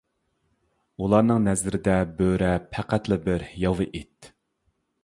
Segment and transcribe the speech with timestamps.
[1.03, 4.35] ئۇلارنىڭ نەزىرىدە بۆرە پەقەتلا بىر ياۋا ئىت.